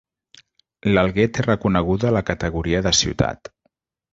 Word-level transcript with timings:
L'Alguer 0.95 1.27
té 1.37 1.45
reconeguda 1.47 2.15
la 2.17 2.25
categoria 2.31 2.81
de 2.89 2.95
ciutat. 3.05 3.53